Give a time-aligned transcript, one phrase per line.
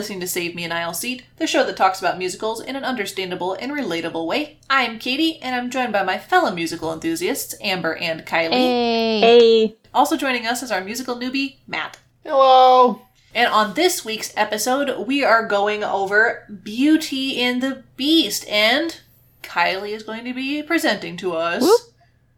[0.00, 2.84] listening to Save Me an Aisle Seat, the show that talks about musicals in an
[2.84, 4.56] understandable and relatable way.
[4.70, 8.52] I'm Katie, and I'm joined by my fellow musical enthusiasts, Amber and Kylie.
[8.52, 9.20] Hey.
[9.20, 9.76] Hey.
[9.92, 11.98] Also joining us is our musical newbie, Matt.
[12.24, 13.02] Hello.
[13.34, 18.98] And on this week's episode, we are going over Beauty and the Beast, and
[19.42, 21.60] Kylie is going to be presenting to us.
[21.60, 21.80] Whoop.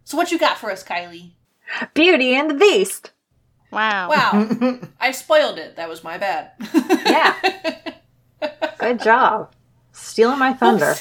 [0.02, 1.34] So, what you got for us, Kylie?
[1.94, 3.12] Beauty and the Beast.
[3.72, 4.08] Wow.
[4.10, 5.76] Wow, I spoiled it.
[5.76, 6.52] That was my bad.
[7.06, 7.34] Yeah.
[8.78, 9.52] Good job.
[9.92, 10.94] Stealing my thunder.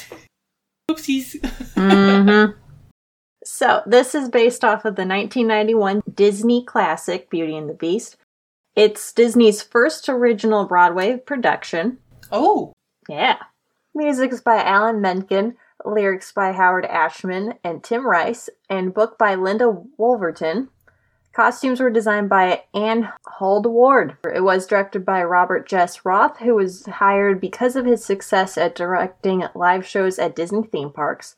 [0.90, 1.36] Oopsies.
[1.74, 2.52] hmm
[3.44, 8.16] So, this is based off of the 1991 Disney classic Beauty and the Beast.
[8.76, 11.98] It's Disney's first original Broadway production.
[12.30, 12.72] Oh,
[13.08, 13.36] Yeah.
[13.94, 19.76] Music's by Alan Menken, lyrics by Howard Ashman and Tim Rice, and book by Linda
[19.98, 20.68] Woolverton.
[21.32, 24.16] Costumes were designed by Anne Hold Ward.
[24.34, 28.74] It was directed by Robert Jess Roth, who was hired because of his success at
[28.74, 31.36] directing live shows at Disney theme parks.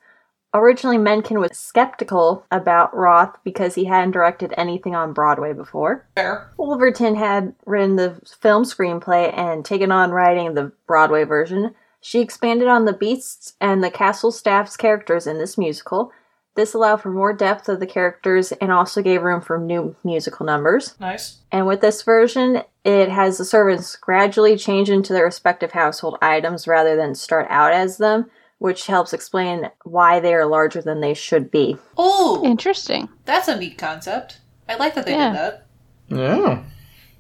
[0.53, 6.07] Originally, Menken was skeptical about Roth because he hadn't directed anything on Broadway before.
[6.15, 6.53] fair.
[6.59, 11.75] Woolverton had written the film screenplay and taken on writing the Broadway version.
[12.01, 16.13] She expanded on the Beasts and the castle staff's characters in this musical.
[16.57, 20.47] This allowed for more depth of the characters and also gave room for new musical
[20.47, 20.95] numbers.
[21.01, 21.39] Nice.
[21.51, 26.69] And with this version, it has the servants gradually change into their respective household items
[26.69, 31.15] rather than start out as them, which helps explain why they are larger than they
[31.15, 31.77] should be.
[31.99, 33.09] Oh, Interesting.
[33.25, 34.39] that's a neat concept.
[34.69, 35.31] I like that they Yeah.
[35.31, 35.67] did that.
[36.09, 36.63] Yeah.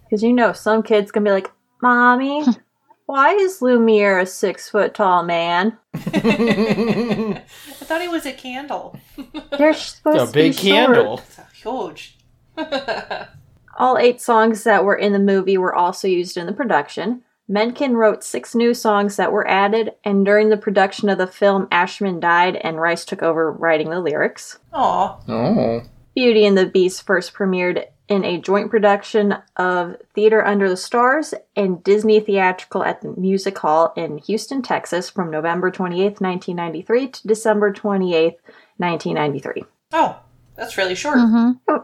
[0.04, 1.50] Because you know, some kids can be like,
[1.82, 2.44] Mommy,
[3.06, 5.76] why is Lumiere a six foot tall man?
[5.94, 7.42] I
[7.84, 8.98] thought he was a candle.
[9.58, 10.64] They're supposed a to be big short.
[10.64, 11.18] candle.
[11.18, 12.18] It's huge.
[13.78, 17.22] All eight songs that were in the movie were also used in the production.
[17.46, 21.68] Menken wrote six new songs that were added, and during the production of the film,
[21.70, 24.58] Ashman died and Rice took over writing the lyrics.
[24.72, 25.18] Aw.
[25.28, 25.82] Oh.
[26.14, 31.34] Beauty and the Beast first premiered in a joint production of Theater Under the Stars
[31.56, 37.26] and Disney Theatrical at the Music Hall in Houston, Texas from November 28th, 1993 to
[37.26, 38.36] December 28th,
[38.76, 39.64] 1993.
[39.92, 40.18] Oh,
[40.56, 41.18] that's really short.
[41.18, 41.74] Mm-hmm.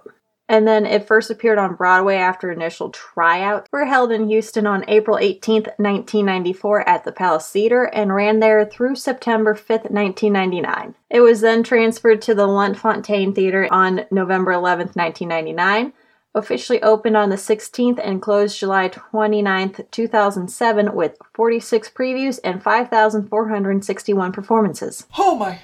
[0.51, 4.85] And then it first appeared on Broadway after initial tryouts were held in Houston on
[4.89, 10.97] April 18th, 1994 at the Palace Theater and ran there through September 5th, 1999.
[11.09, 15.93] It was then transferred to the Lunt-Fontanne Theater on November 11th, 1999,
[16.35, 24.33] officially opened on the 16th and closed July 29th, 2007 with 46 previews and 5,461
[24.33, 25.07] performances.
[25.19, 25.59] Oh my.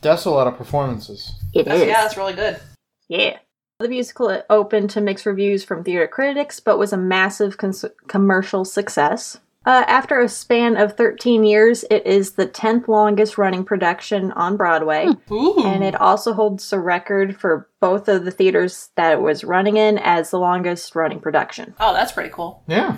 [0.00, 1.32] That's a lot of performances.
[1.54, 1.86] It That's, is.
[1.86, 2.60] yeah, that's really good.
[3.08, 3.38] Yeah.
[3.78, 8.64] The musical opened to mixed reviews from theater critics, but was a massive cons- commercial
[8.64, 9.38] success.
[9.64, 14.56] Uh, after a span of 13 years, it is the 10th longest running production on
[14.56, 15.62] Broadway, Ooh.
[15.64, 19.76] and it also holds the record for both of the theaters that it was running
[19.76, 21.74] in as the longest running production.
[21.78, 22.64] oh, that's pretty cool.
[22.66, 22.96] Yeah.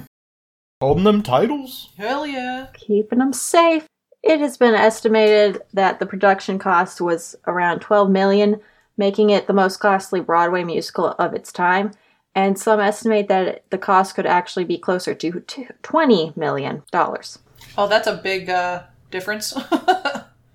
[0.81, 1.91] Holding them titles.
[1.99, 2.69] Hell yeah.
[2.75, 3.87] Keeping them safe.
[4.23, 8.59] It has been estimated that the production cost was around 12 million,
[8.97, 11.91] making it the most costly Broadway musical of its time.
[12.35, 15.45] And some estimate that the cost could actually be closer to
[15.83, 17.39] 20 million dollars.
[17.79, 19.55] Oh, that's a big uh, difference.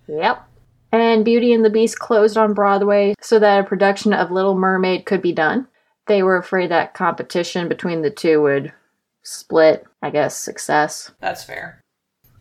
[0.09, 0.43] Yep.
[0.91, 5.05] And Beauty and the Beast closed on Broadway so that a production of Little Mermaid
[5.05, 5.67] could be done.
[6.07, 8.73] They were afraid that competition between the two would
[9.21, 11.11] split, I guess, success.
[11.21, 11.79] that's fair.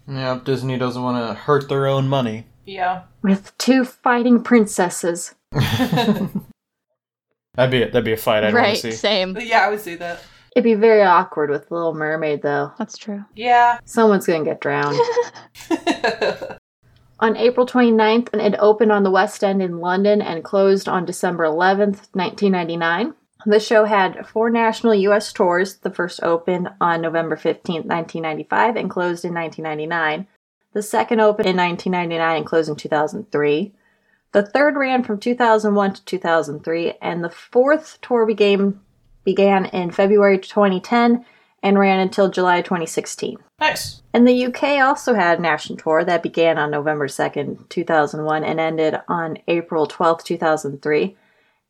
[0.09, 2.47] Yeah, Disney doesn't want to hurt their own money.
[2.65, 3.03] Yeah.
[3.21, 5.35] With two fighting princesses.
[7.59, 8.67] That'd be a, that'd be a fight I'd right.
[8.69, 8.97] want to see.
[8.97, 9.37] Same.
[9.37, 10.23] Yeah, I would say that.
[10.55, 12.71] It'd be very awkward with Little Mermaid, though.
[12.79, 13.25] That's true.
[13.35, 13.81] Yeah.
[13.85, 14.97] Someone's gonna get drowned.
[17.19, 21.43] on April 29th, it opened on the West End in London and closed on December
[21.43, 23.15] 11th, 1999.
[23.45, 25.33] The show had four national U.S.
[25.33, 25.79] tours.
[25.79, 30.29] The first opened on November 15th, 1995, and closed in 1999.
[30.75, 33.73] The second opened in 1999 and closed in 2003.
[34.33, 38.81] The third ran from 2001 to 2003, and the fourth tour began,
[39.25, 41.25] began in February 2010
[41.63, 43.39] and ran until July 2016.
[43.61, 44.03] nice.
[44.13, 48.61] And the UK also had a national tour that began on November 2nd, 2001 and
[48.61, 51.17] ended on April 12th, 2003.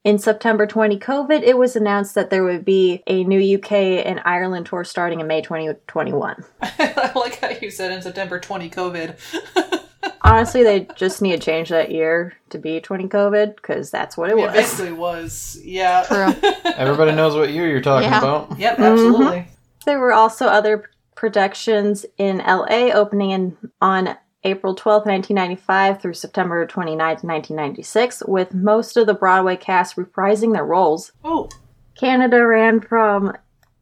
[0.05, 4.21] In September 20 COVID, it was announced that there would be a new UK and
[4.25, 6.45] Ireland tour starting in May 2021.
[6.63, 9.83] I like how you said in September 20 COVID.
[10.23, 14.31] Honestly, they just need to change that year to be 20 COVID because that's what
[14.31, 14.53] it It was.
[14.53, 15.61] basically was.
[15.65, 16.05] Yeah.
[16.07, 16.51] True.
[16.77, 18.19] Everybody knows what year you're talking Yeah.
[18.19, 18.59] about.
[18.59, 19.27] Yep, absolutely.
[19.27, 19.51] Mm-hmm.
[19.87, 26.65] There were also other productions in LA opening in, on April 12, 1995 through September
[26.65, 31.11] 29, 1996, with most of the Broadway cast reprising their roles.
[31.25, 31.49] Oh,
[31.97, 33.33] Canada ran from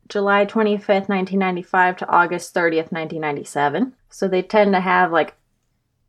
[0.09, 3.93] July 25th, 1995 to August 30th, 1997.
[4.09, 5.35] So they tend to have like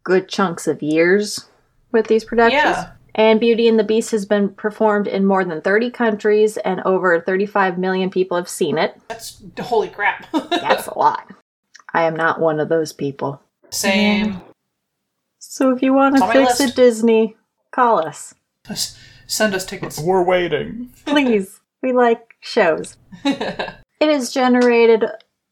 [0.07, 1.50] good chunks of years
[1.92, 2.63] with these productions.
[2.63, 2.92] Yeah.
[3.13, 7.19] And Beauty and the Beast has been performed in more than 30 countries and over
[7.19, 8.95] 35 million people have seen it.
[9.09, 10.31] that's holy crap.
[10.50, 11.30] That's a lot.
[11.94, 13.42] I am not one of those people.
[13.69, 14.39] Same.
[15.39, 16.71] So if you want to on fix list.
[16.71, 17.36] it, Disney,
[17.71, 18.33] call us.
[18.65, 20.00] Just Send us tickets.
[20.00, 20.89] We're waiting.
[21.06, 21.60] Please.
[21.83, 22.95] we like shows.
[24.00, 25.06] It has generated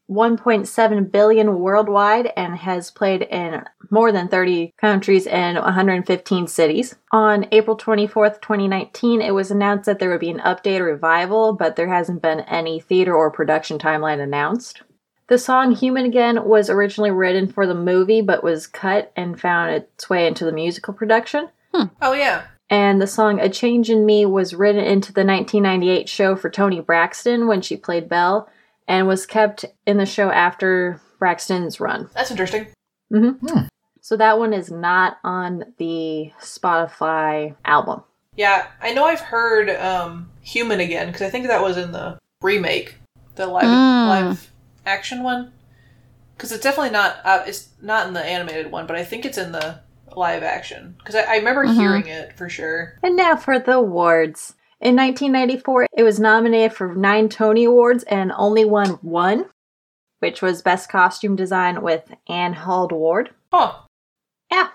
[0.10, 6.96] 1.7 billion worldwide and has played in more than 30 countries and 115 cities.
[7.12, 11.54] On April 24th, 2019, it was announced that there would be an update or revival,
[11.54, 14.82] but there hasn't been any theater or production timeline announced.
[15.28, 19.72] The song Human Again was originally written for the movie but was cut and found
[19.74, 21.50] its way into the musical production.
[21.74, 21.86] Hmm.
[22.02, 22.44] oh yeah.
[22.70, 26.80] And the song A Change in Me was written into the 1998 show for Toni
[26.80, 28.48] Braxton when she played Belle
[28.88, 32.10] and was kept in the show after Braxton's run.
[32.14, 32.68] That's interesting.
[34.02, 38.04] So that one is not on the Spotify album.
[38.36, 42.20] Yeah, I know I've heard um, Human Again because I think that was in the
[42.42, 42.98] remake,
[43.36, 44.06] the live Mm.
[44.06, 44.52] live
[44.86, 45.54] action one.
[46.36, 49.38] Because it's definitely not uh, it's not in the animated one, but I think it's
[49.38, 49.80] in the
[50.16, 51.78] live action because I, I remember Mhm.
[51.78, 53.00] hearing it for sure.
[53.02, 54.54] And now for the awards.
[54.82, 59.46] In 1994, it was nominated for nine Tony Awards and only won one,
[60.20, 63.30] which was Best Costume Design with Ann Hould-Ward.
[63.54, 63.74] Huh.
[64.52, 64.68] Yeah.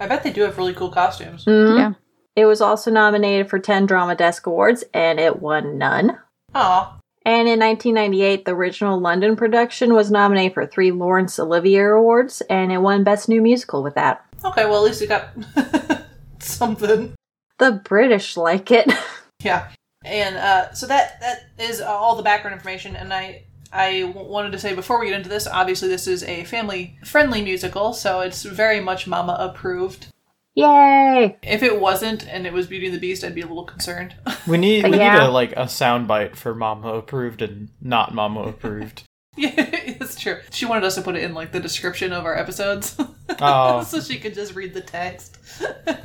[0.00, 1.44] I bet they do have really cool costumes.
[1.44, 1.78] Mhm.
[1.78, 1.92] Yeah.
[2.34, 6.18] It was also nominated for 10 Drama Desk Awards and it won none.
[6.54, 6.96] Aw.
[7.26, 12.72] And in 1998, the original London production was nominated for three Laurence Olivier Awards, and
[12.72, 14.24] it won Best New Musical with that.
[14.42, 15.28] Okay, well at least it got
[16.38, 17.12] something.
[17.60, 18.90] The British like it.
[19.42, 19.68] Yeah,
[20.04, 22.94] and uh, so that that is all the background information.
[22.94, 26.22] And I I w- wanted to say before we get into this, obviously this is
[26.24, 30.08] a family friendly musical, so it's very much Mama approved.
[30.54, 31.38] Yay!
[31.42, 34.14] If it wasn't and it was Beauty and the Beast, I'd be a little concerned.
[34.46, 35.18] We need we Yeah.
[35.20, 39.04] need a like a soundbite for Mama approved and not Mama approved.
[39.38, 39.89] yeah, it's
[40.20, 40.40] true.
[40.50, 42.96] She wanted us to put it in like the description of our episodes,
[43.40, 43.82] Oh.
[43.82, 45.38] so she could just read the text.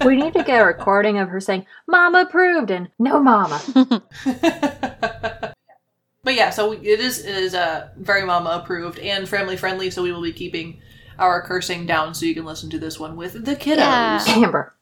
[0.06, 3.62] We need to get a recording of her saying, Mama approved, and no mama.
[6.26, 9.92] But yeah, so it is it is uh, very mama approved and family friendly.
[9.92, 10.82] So we will be keeping
[11.20, 13.78] our cursing down, so you can listen to this one with the kiddos.
[13.78, 14.24] Yeah.
[14.28, 14.74] Amber.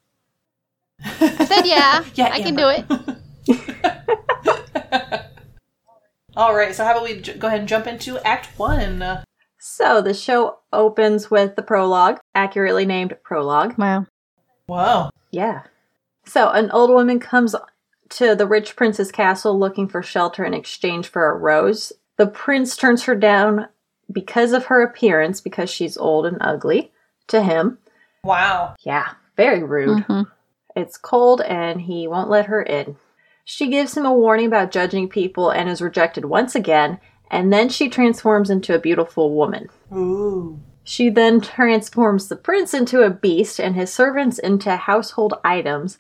[1.03, 2.05] I said yeah.
[2.15, 2.85] Yeah, I can do it.
[6.35, 9.23] All right, so how about we j- go ahead and jump into Act One?
[9.59, 13.77] So the show opens with the prologue, accurately named Prologue.
[13.77, 14.07] Wow.
[14.67, 15.11] Wow.
[15.31, 15.61] Yeah.
[16.25, 17.55] So an old woman comes
[18.09, 21.93] to the rich prince's castle looking for shelter in exchange for a rose.
[22.17, 23.67] The prince turns her down
[24.11, 26.91] because of her appearance, because she's old and ugly
[27.27, 27.77] to him.
[28.23, 28.75] Wow.
[28.81, 30.03] Yeah, very rude.
[30.05, 30.27] Mhm.
[30.75, 32.97] It's cold and he won't let her in.
[33.43, 37.69] She gives him a warning about judging people and is rejected once again, and then
[37.69, 39.69] she transforms into a beautiful woman.
[39.93, 40.61] Ooh.
[40.83, 45.97] She then transforms the prince into a beast and his servants into household items.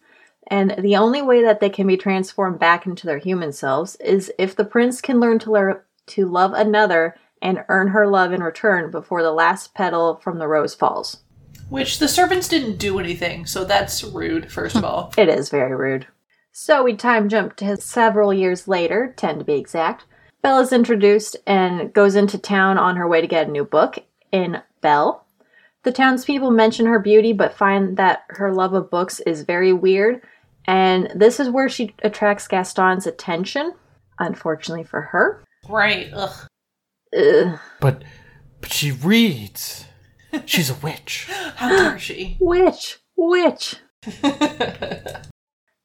[0.47, 4.31] And the only way that they can be transformed back into their human selves is
[4.37, 8.43] if the prince can learn to learn to love another and earn her love in
[8.43, 11.23] return before the last petal from the rose falls.
[11.69, 14.51] Which the servants didn't do anything, so that's rude.
[14.51, 14.85] First of hmm.
[14.85, 15.13] all.
[15.17, 16.07] It is very rude.
[16.55, 20.05] So we time jump to several years later, 10 to be exact.
[20.43, 23.97] Belle is introduced and goes into town on her way to get a new book
[24.31, 25.25] in Belle.
[25.81, 30.21] The townspeople mention her beauty but find that her love of books is very weird,
[30.65, 33.73] and this is where she attracts Gaston's attention,
[34.19, 35.43] unfortunately for her.
[35.67, 36.11] right.
[36.13, 36.47] Ugh.
[37.17, 37.59] Ugh.
[37.81, 38.03] But
[38.61, 39.85] but she reads.
[40.45, 41.25] She's a witch.
[41.55, 42.37] How dare she?
[42.39, 42.99] Witch!
[43.15, 43.77] Witch!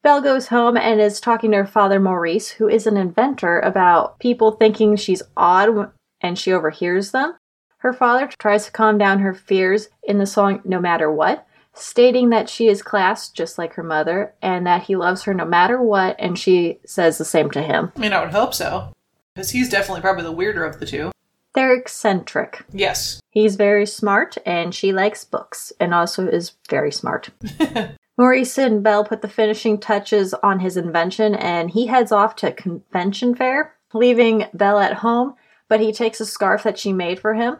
[0.03, 4.19] Belle goes home and is talking to her father Maurice, who is an inventor, about
[4.21, 5.91] people thinking she's odd
[6.21, 7.35] and she overhears them.
[7.79, 12.31] Her father tries to calm down her fears in the song No Matter What, stating
[12.31, 15.81] that she is classed just like her mother and that he loves her no matter
[15.81, 17.93] what, and she says the same to him.
[17.97, 18.93] I mean, I would hope so,
[19.35, 21.13] because he's definitely probably the weirder of the two.
[21.55, 22.65] They're eccentric.
[22.73, 23.21] Yes.
[23.31, 27.31] He's very smart and she likes books and also is very smart.
[28.19, 32.53] Maurice and Belle put the finishing touches on his invention and he heads off to
[32.53, 35.35] convention fair, leaving Belle at home.
[35.69, 37.59] but he takes a scarf that she made for him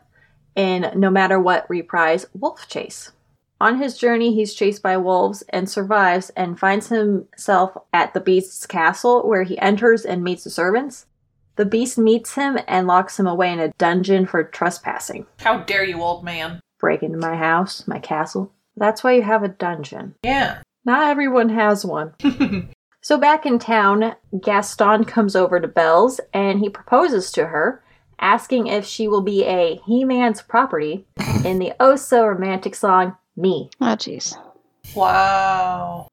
[0.57, 3.13] in No Matter What reprise Wolf Chase.
[3.61, 8.65] On his journey, he's chased by wolves and survives and finds himself at the beast's
[8.67, 11.07] castle where he enters and meets the servants.
[11.57, 15.27] The beast meets him and locks him away in a dungeon for trespassing.
[15.41, 16.61] How dare you, old man?
[16.79, 18.53] Break into my house, my castle.
[18.79, 20.15] That's why you have a dungeon.
[20.23, 20.63] Yeah.
[20.85, 22.15] Not everyone has one.
[23.03, 27.83] so back in town, Gaston comes over to Belle's and he proposes to her,
[28.21, 31.07] asking if she will be a He Man's property
[31.45, 33.71] in the oh so romantic song Me.
[33.81, 34.37] Oh, jeez.
[34.95, 36.09] wow.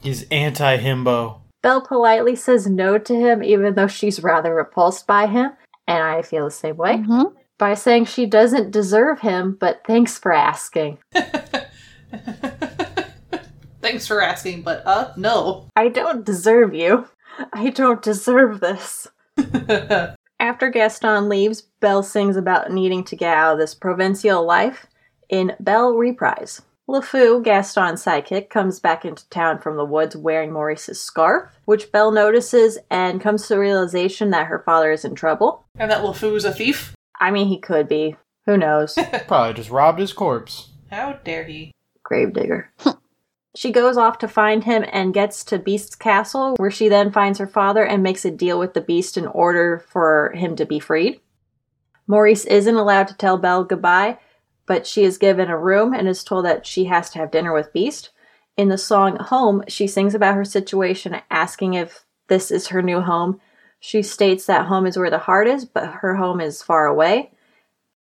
[0.00, 1.40] He's anti himbo.
[1.62, 5.52] Belle politely says no to him, even though she's rather repulsed by him,
[5.88, 7.24] and I feel the same way, hmm
[7.58, 10.98] by saying she doesn't deserve him, but thanks for asking.
[13.82, 15.68] Thanks for asking, but uh, no.
[15.76, 17.08] I don't deserve you.
[17.52, 19.08] I don't deserve this.
[20.40, 24.86] After Gaston leaves, Belle sings about needing to get out of this provincial life
[25.28, 26.62] in Belle Reprise.
[26.88, 32.10] LeFou, Gaston's sidekick, comes back into town from the woods wearing Maurice's scarf, which Belle
[32.10, 35.64] notices and comes to the realization that her father is in trouble.
[35.78, 36.94] and that LeFou's a thief?
[37.20, 38.16] I mean, he could be.
[38.46, 38.98] Who knows?
[39.26, 40.68] Probably just robbed his corpse.
[40.90, 41.72] How dare he?
[42.14, 42.70] Gravedigger.
[43.56, 47.40] she goes off to find him and gets to Beast's castle, where she then finds
[47.40, 50.78] her father and makes a deal with the Beast in order for him to be
[50.78, 51.20] freed.
[52.06, 54.18] Maurice isn't allowed to tell Belle goodbye,
[54.66, 57.52] but she is given a room and is told that she has to have dinner
[57.52, 58.10] with Beast.
[58.56, 63.00] In the song Home, she sings about her situation, asking if this is her new
[63.00, 63.40] home.
[63.80, 67.32] She states that home is where the heart is, but her home is far away.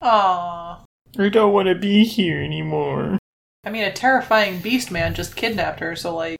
[0.03, 0.83] Aww.
[1.17, 3.20] I don't want to be here anymore.
[3.63, 6.39] I mean, a terrifying beast man just kidnapped her, so, like,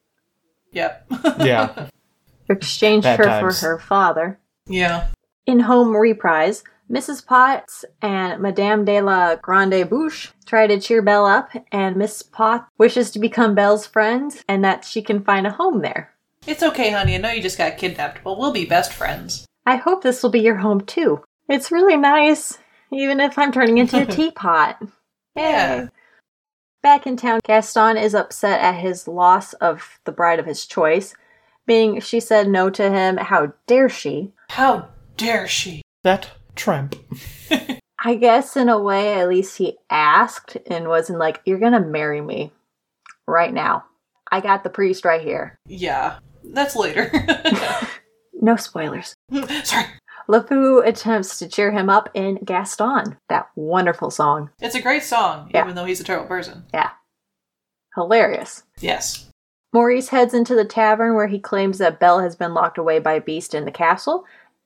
[0.72, 1.06] yep.
[1.40, 1.88] Yeah.
[2.50, 3.60] Exchanged Bad her times.
[3.60, 4.40] for her father.
[4.68, 5.08] yeah.
[5.48, 7.26] In Home Reprise, Mrs.
[7.26, 12.70] Potts and Madame de la Grande Bouche try to cheer Belle up, and Miss Potts
[12.78, 16.14] wishes to become Belle's friend and that she can find a home there.
[16.46, 17.16] It's okay, honey.
[17.16, 19.46] I know you just got kidnapped, but we'll be best friends.
[19.66, 21.24] I hope this will be your home too.
[21.48, 22.58] It's really nice,
[22.92, 24.78] even if I'm turning into a teapot.
[25.36, 25.88] Yeah.
[26.84, 26.90] Yay.
[26.90, 31.14] Back in town, Gaston is upset at his loss of the bride of his choice,
[31.66, 33.18] being she said no to him.
[33.18, 34.34] How dare she?
[34.50, 35.82] How dare she?
[36.04, 36.96] that tramp.
[38.04, 42.22] I guess in a way, at least he asked and wasn't like, You're gonna marry
[42.22, 42.52] me
[43.28, 43.86] right now.
[44.32, 45.56] I got the priest right here.
[45.68, 46.18] Yeah.
[46.44, 47.12] That's later.
[48.44, 49.14] No spoilers.
[49.64, 49.86] Sorry.
[50.30, 54.50] LeFou attempts to cheer him up in Gaston, that wonderful song.
[54.60, 55.64] It's a great song, Yeah.
[55.64, 56.66] even though he's a terrible person.
[56.74, 56.92] Yeah.
[57.96, 58.64] Hilarious.
[58.80, 59.28] Yes.
[59.74, 63.14] Maurice heads into the tavern where he claims that Belle has been locked away by
[63.14, 64.26] a Beast in the castle.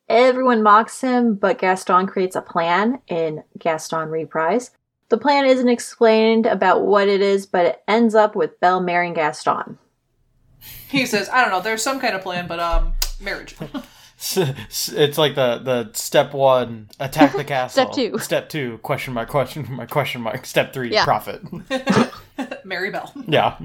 [0.10, 4.72] Everyone mocks him, but Gaston creates a plan in Gaston Reprise.
[5.10, 9.14] The plan isn't explained about what it is, but it ends up with Belle marrying
[9.14, 9.78] Gaston.
[10.90, 13.56] He says, I don't know, there's some kind of plan, but, um, marriage.
[14.38, 17.84] It's like the the step one attack the castle.
[17.86, 18.18] Step two.
[18.20, 20.46] Step two question mark question mark question mark.
[20.46, 21.04] Step three Yeah.
[21.04, 21.42] profit.
[22.66, 23.12] Mary Belle.
[23.28, 23.58] Yeah.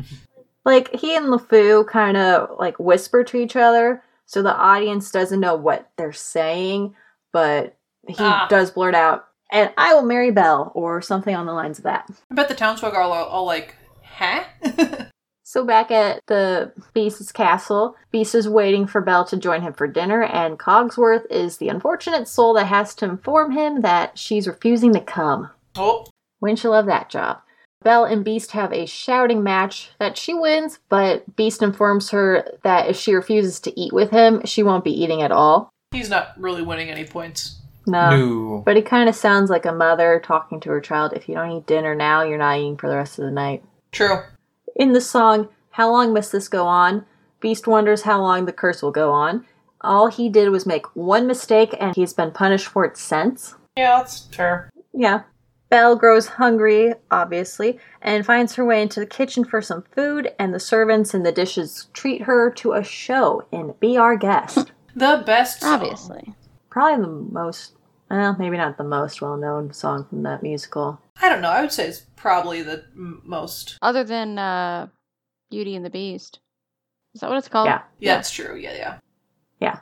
[0.64, 5.40] Like he and LeFou kind of like whisper to each other, so the audience doesn't
[5.40, 6.95] know what they're saying,
[7.33, 7.76] but
[8.07, 8.47] he Ah.
[8.50, 12.09] does blurt out, "And I will marry Belle" or something on the lines of that.
[12.31, 13.75] I bet the townsfolk are all, all like,
[14.05, 14.45] huh?
[15.50, 19.88] So back at the Beast's castle, Beast is waiting for Belle to join him for
[19.88, 24.92] dinner, and Cogsworth is the unfortunate soul that has to inform him that she's refusing
[24.92, 25.50] to come.
[25.75, 26.07] oh,
[26.40, 27.40] Wouldn't you love that job?
[27.83, 32.88] Belle and Beast have a shouting match that she wins, but Beast informs her that
[32.88, 35.69] if she refuses to eat with him, she won't be eating at all.
[35.90, 37.57] he's not really winning any points.
[37.88, 38.11] No.
[38.11, 38.62] No.
[38.64, 41.12] But he kind of sounds like a mother talking to her child.
[41.12, 43.64] If you don't eat dinner now, you're not eating for the rest of the night.
[43.90, 44.21] True.
[44.80, 47.04] In the song, How Long Must This Go On?
[47.38, 49.44] Beast wonders how long the curse will go on.
[49.82, 53.56] All he did was make one mistake and he's been punished for it since.
[53.76, 54.70] Yeah, that's fair.
[54.94, 55.25] Yeah.
[55.68, 60.54] Belle grows hungry, obviously, and finds her way into the kitchen for some food, and
[60.54, 64.72] the servants and the dishes treat her to a show in Be Our Guest.
[64.96, 65.75] The best song.
[65.75, 66.34] Obviously.
[66.70, 67.75] Probably the most,
[68.11, 71.00] well, maybe not the most well known song from that musical.
[71.23, 71.50] I don't know.
[71.50, 73.79] I would say it's probably the m- most.
[73.83, 74.88] Other than uh,
[75.50, 76.40] Beauty and the Beast.
[77.14, 77.67] Is that what it's called?
[77.67, 77.83] Yeah.
[77.99, 78.57] Yeah, that's true.
[78.57, 78.99] Yeah, yeah.
[79.61, 79.79] Yeah.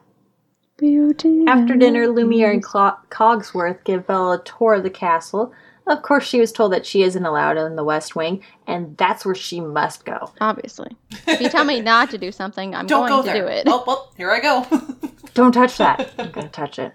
[0.76, 1.44] Beauty.
[1.46, 2.72] After dinner, Lumiere and Beast.
[3.10, 5.52] Cogsworth give Belle a tour of the castle.
[5.86, 9.24] Of course, she was told that she isn't allowed in the West Wing, and that's
[9.24, 10.30] where she must go.
[10.40, 10.94] Obviously.
[11.26, 13.42] If you tell me not to do something, I'm Don't going go to there.
[13.42, 13.64] do it.
[13.66, 14.66] Oh, well, here I go.
[15.34, 16.12] Don't touch that.
[16.18, 16.92] I'm gonna touch it.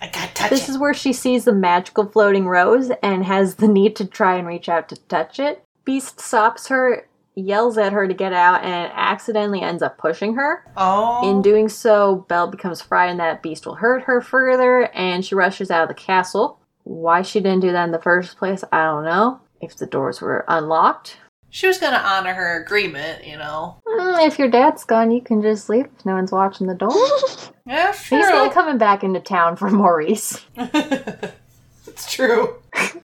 [0.00, 0.72] I got touch This it.
[0.72, 4.46] is where she sees the magical floating rose and has the need to try and
[4.46, 5.64] reach out to touch it.
[5.84, 10.64] Beast stops her, yells at her to get out, and accidentally ends up pushing her.
[10.76, 11.28] oh.
[11.28, 15.70] In doing so, Belle becomes frightened that Beast will hurt her further, and she rushes
[15.70, 16.60] out of the castle.
[16.84, 19.40] Why she didn't do that in the first place, I don't know.
[19.60, 21.16] If the doors were unlocked.
[21.52, 23.76] She was gonna honor her agreement, you know.
[23.86, 26.90] Mm, if your dad's gone, you can just leave if no one's watching the door.
[27.64, 28.18] Yeah, He's true.
[28.18, 30.44] not coming back into town for Maurice.
[30.56, 32.56] it's true.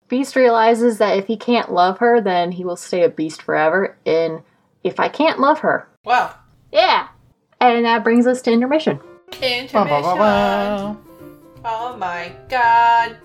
[0.07, 3.97] Beast realizes that if he can't love her, then he will stay a beast forever.
[4.05, 4.41] And
[4.83, 6.35] if I can't love her, Wow.
[6.71, 7.07] yeah.
[7.59, 8.99] And that brings us to intermission.
[9.41, 9.71] Intermission.
[9.73, 10.97] Ba, ba, ba, ba.
[11.65, 13.17] Oh my god.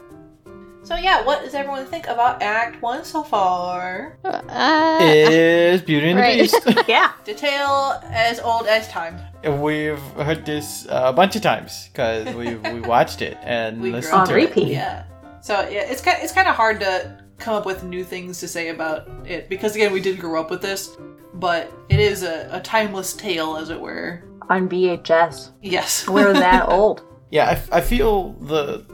[0.91, 4.19] So yeah, what does everyone think about Act One so far?
[4.25, 6.51] Uh, Is Beauty and Right.
[6.51, 6.89] the Beast.
[6.89, 7.13] Yeah.
[7.25, 9.15] Detail as old as time.
[9.63, 13.93] We've heard this uh, a bunch of times because we we watched it and We
[13.93, 14.43] listened grew up to On it.
[14.47, 14.69] repeat.
[14.73, 15.05] Yeah.
[15.43, 18.49] So yeah, it's kind it's kind of hard to come up with new things to
[18.49, 20.97] say about it because again we did grow up with this,
[21.35, 24.25] but it is a, a timeless tale as it were.
[24.51, 25.51] On VHS.
[25.63, 26.09] Yes.
[26.09, 27.05] We're that old.
[27.31, 28.85] Yeah, I, f- I feel the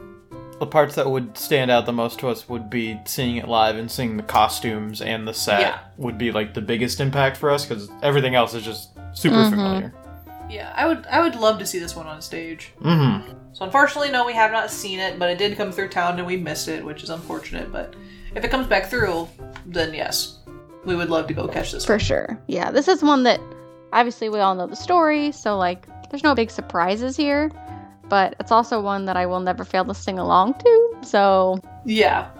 [0.59, 3.77] the parts that would stand out the most to us would be seeing it live
[3.77, 5.79] and seeing the costumes and the set Yeah.
[5.99, 9.51] would be like the biggest impact for us because everything else is just super Mhm.
[9.51, 9.95] familiar.
[10.49, 12.73] yeah, I would I would love to see this one on stage.
[12.83, 13.33] Mm-hmm.
[13.53, 16.27] So unfortunately, no, we have not seen it, but it did come through town and
[16.27, 17.73] we missed it, which is unfortunate.
[17.73, 17.95] But
[18.35, 19.29] if it comes back through,
[19.67, 20.39] then yes,
[20.85, 21.85] we would love to go catch this.
[21.85, 22.39] for sure.
[22.47, 23.41] Yeah, this is one that
[23.93, 27.51] obviously we all know the story, so like there's no big surprises here.
[28.09, 32.31] But it's also one that I will never fail to sing along to, so Yeah,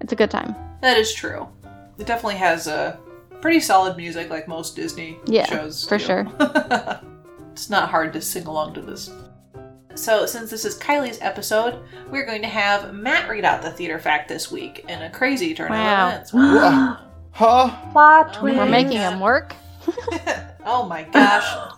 [0.00, 0.54] it's a good time.
[0.80, 1.46] that is true.
[1.98, 2.98] It definitely has a
[3.40, 5.84] pretty solid music, like most Disney Yeah, shows.
[5.88, 6.04] for do.
[6.04, 6.26] sure.
[7.52, 9.10] it's not hard to sing along to this.
[9.96, 13.98] So, since this is Kylie's episode, we're going to have Matt read out the theater
[13.98, 16.06] fact this week in a crazy turn Wow.
[16.08, 16.32] of events.
[16.32, 16.98] Wow.
[17.32, 17.70] Huh?
[17.92, 18.56] Plot Oh, twist.
[18.58, 19.54] We're making him work.
[20.64, 21.72] oh my gosh.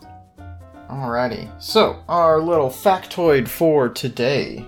[0.91, 1.49] Alrighty.
[1.61, 4.67] So, our little factoid for today.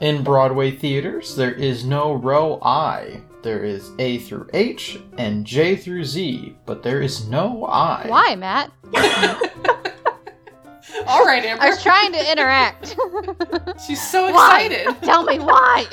[0.00, 3.20] In Broadway theaters, there is no row I.
[3.42, 8.06] There is A through H and J through Z, but there is no I.
[8.08, 8.72] Why, Matt?
[11.06, 11.62] All right, Amber.
[11.62, 12.96] I was trying to interact.
[13.86, 14.62] She's so Why?
[14.62, 15.02] excited.
[15.02, 15.86] Tell me why.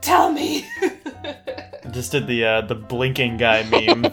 [0.00, 0.64] Tell me.
[0.82, 4.04] I just did the uh, the blinking guy meme.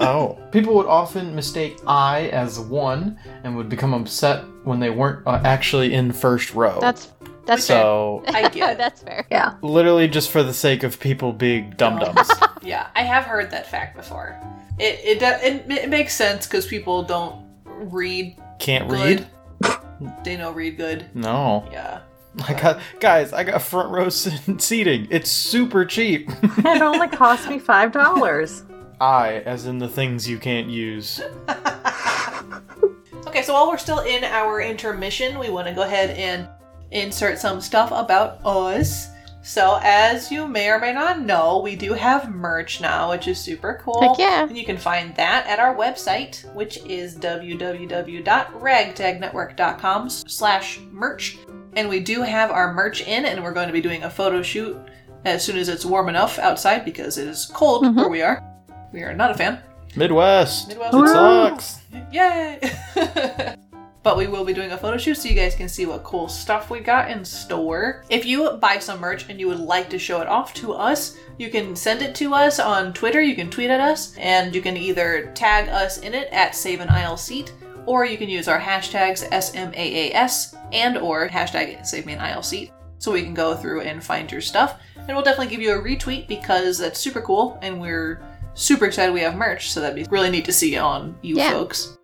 [0.00, 0.38] Just the- oh.
[0.50, 5.40] People would often mistake I as one and would become upset when they weren't uh,
[5.44, 6.78] actually in first row.
[6.80, 7.08] That's
[7.46, 8.78] that's so I get it.
[8.78, 9.26] that's fair.
[9.30, 9.54] Yeah.
[9.62, 12.30] literally just for the sake of people being dum dums.
[12.62, 14.38] Yeah, I have heard that fact before.
[14.78, 19.26] It it it, it makes sense because people don't read Can't good.
[19.62, 19.76] read?
[20.24, 21.06] They know read good.
[21.14, 21.68] No.
[21.72, 22.00] Yeah.
[22.48, 23.32] I got guys.
[23.34, 25.08] I got front row seating.
[25.10, 26.30] It's super cheap.
[26.42, 28.62] It only cost me five dollars.
[29.00, 31.20] I, as in the things you can't use.
[33.26, 36.48] Okay, so while we're still in our intermission, we want to go ahead and
[36.90, 39.06] insert some stuff about us.
[39.42, 43.38] So, as you may or may not know, we do have merch now, which is
[43.38, 44.00] super cool.
[44.00, 44.42] Heck yeah.
[44.48, 51.38] And you can find that at our website, which is www.ragtagnetwork.com slash merch.
[51.74, 54.42] And we do have our merch in, and we're going to be doing a photo
[54.42, 54.76] shoot
[55.24, 57.94] as soon as it's warm enough outside because it is cold Mhm.
[57.94, 58.42] where we are.
[58.92, 59.62] We are not a fan.
[59.96, 60.68] Midwest.
[60.68, 60.94] Midwest.
[60.94, 61.80] It sucks.
[62.12, 62.60] Yay!
[64.02, 66.28] but we will be doing a photo shoot so you guys can see what cool
[66.28, 68.04] stuff we got in store.
[68.08, 71.16] If you buy some merch and you would like to show it off to us,
[71.38, 74.62] you can send it to us on Twitter, you can tweet at us, and you
[74.62, 77.52] can either tag us in it at Save an Aisle Seat,
[77.86, 82.72] or you can use our hashtags SMAAS and or hashtag Save Me an Aisle Seat
[82.98, 84.78] so we can go through and find your stuff.
[84.96, 88.22] And we'll definitely give you a retweet because that's super cool and we're
[88.54, 91.50] super excited we have merch, so that'd be really neat to see on you Yeah.
[91.52, 91.96] folks.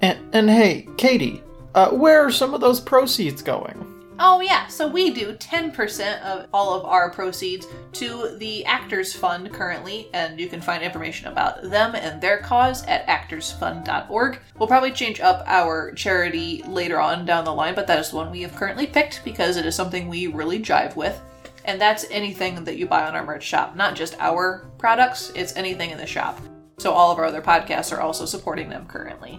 [0.00, 1.42] And, and hey, Katie,
[1.74, 3.84] uh, where are some of those proceeds going?
[4.20, 9.52] Oh yeah, so we do 10% of all of our proceeds to the Actors Fund
[9.52, 14.40] currently, and you can find information about them and their cause at actorsfund.org.
[14.58, 18.16] We'll probably change up our charity later on down the line, but that is the
[18.16, 21.20] one we have currently picked because it is something we really jive with.
[21.68, 25.54] And that's anything that you buy on our merch shop, not just our products, it's
[25.54, 26.40] anything in the shop.
[26.78, 29.38] So all of our other podcasts are also supporting them currently,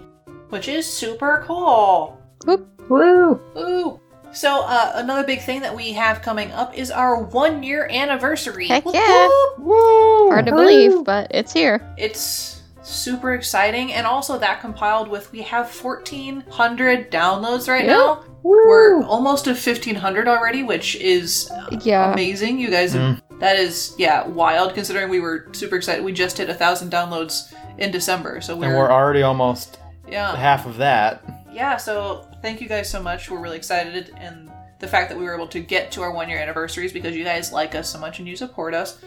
[0.49, 2.21] which is super cool.
[2.45, 2.69] Whoop.
[2.87, 3.41] Woo!
[3.57, 3.99] Ooh.
[4.31, 8.67] So uh, another big thing that we have coming up is our one year anniversary.
[8.67, 9.27] Heck Whoop, yeah.
[9.27, 9.59] whoop.
[9.65, 10.29] Woo!
[10.29, 10.57] Hard to Woo.
[10.59, 11.81] believe, but it's here.
[11.97, 17.97] It's super exciting, and also that compiled with we have 1,400 downloads right Yep.
[17.97, 18.23] now.
[18.43, 22.13] We're almost to 1500 already, which is uh, Yeah.
[22.13, 22.59] amazing.
[22.59, 23.39] You guys, have, mm.
[23.39, 26.03] that is yeah wild considering we were super excited.
[26.03, 30.35] We just hit a thousand downloads in December, so we're, And we're already almost yeah
[30.35, 31.23] half of that.
[31.51, 31.77] yeah.
[31.77, 33.29] So thank you guys so much.
[33.29, 34.49] We're really excited, and
[34.79, 37.15] the fact that we were able to get to our one year anniversary is because
[37.15, 38.99] you guys like us so much and you support us.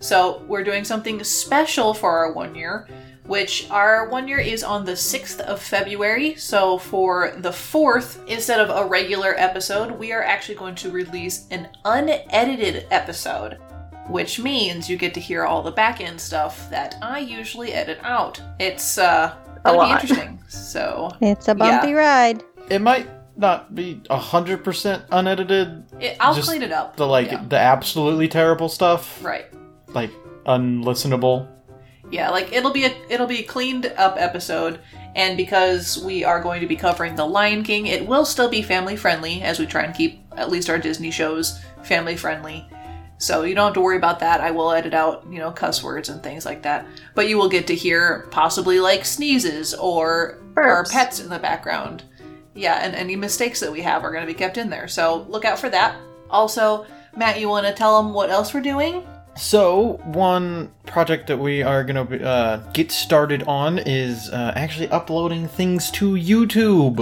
[0.00, 2.88] So we're doing something special for our one year.
[3.30, 6.34] Which our one year is on the 6th of February.
[6.34, 11.46] So, for the 4th, instead of a regular episode, we are actually going to release
[11.50, 13.58] an unedited episode
[14.08, 17.98] which means you get to hear all the back end stuff that I usually edit
[18.02, 18.42] out.
[18.58, 20.02] It's uh A gonna be lot.
[20.02, 20.36] interesting.
[20.48, 22.42] So It's a bumpy ride.
[22.68, 25.84] It might not be hundred percent unedited.
[26.00, 26.96] it, I'll Just clean it up.
[26.96, 27.44] The like yeah.
[27.48, 29.46] the absolutely terrible stuff, right.
[29.94, 30.10] like
[30.44, 31.46] unlistenable.
[32.10, 34.80] Yeah, like it'll be a it'll be a cleaned up episode,
[35.14, 38.62] and because we are going to be covering The Lion King, it will still be
[38.62, 42.68] family friendly as we try and keep at least our Disney shows family friendly.
[43.18, 44.40] So you don't have to worry about that.
[44.40, 46.86] I will edit out, you know, cuss words and things like that.
[47.14, 52.02] But you will get to hear possibly like sneezes or our pets in the background.
[52.54, 54.88] Yeah, and any mistakes that we have are going to be kept in there.
[54.88, 55.96] So look out for that.
[56.30, 59.06] Also, Matt, you want to tell them what else we're doing?
[59.40, 65.48] So one project that we are gonna uh, get started on is uh, actually uploading
[65.48, 67.00] things to YouTube.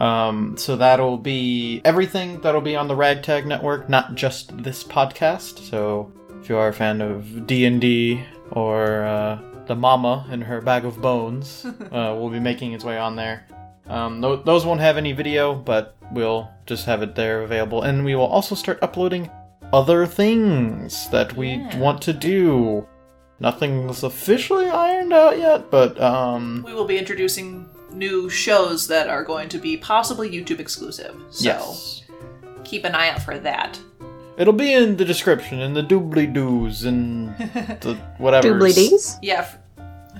[0.00, 5.60] Um, so that'll be everything that'll be on the Ragtag Network, not just this podcast.
[5.60, 10.42] So if you are a fan of D and D or uh, the Mama and
[10.42, 13.46] her bag of bones, uh, will be making its way on there.
[13.86, 18.04] Um, tho- those won't have any video, but we'll just have it there available, and
[18.04, 19.30] we will also start uploading
[19.74, 21.76] other things that we Yeah.
[21.78, 22.86] want to do.
[23.40, 29.24] Nothing's officially ironed out yet, but um, we will be introducing new shows that are
[29.24, 31.14] going to be possibly YouTube exclusive.
[31.30, 32.02] So yes.
[32.64, 33.78] keep an eye out for that.
[34.36, 37.36] It'll be in the description, in the doobly doos, and
[37.84, 38.48] the whatever.
[38.48, 39.16] Doobly D's?
[39.22, 39.58] Yeah, f-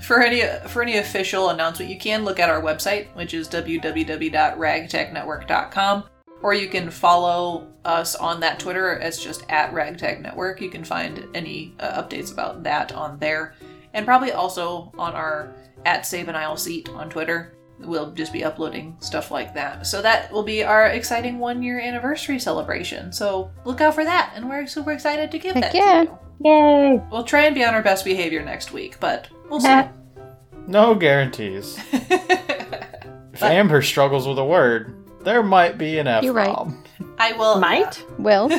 [0.03, 6.03] for any for any official announcement, you can look at our website, which is www.ragtagnetwork.com,
[6.45, 10.61] or you can follow us on that Twitter as just at Ragtag Network.
[10.61, 13.55] You can find any uh, updates about that on there,
[13.95, 15.55] and probably also on our
[15.85, 17.55] at Save an Aisle Seat on Twitter.
[17.79, 19.87] We'll just be uploading stuff like that.
[19.87, 23.11] So that will be our exciting one year anniversary celebration.
[23.11, 26.03] So look out for that, and we're super excited to give Heck that yeah.
[26.03, 26.51] to you.
[26.51, 27.01] Yay!
[27.11, 29.81] We'll try and be on our best behavior next week, but we'll see.
[30.67, 31.79] No guarantees.
[33.35, 34.95] If Amber struggles with a word,
[35.25, 36.47] there might be an F You're right.
[36.55, 36.81] bomb.
[37.17, 37.59] I will.
[37.59, 38.05] Might?
[38.17, 38.43] Will.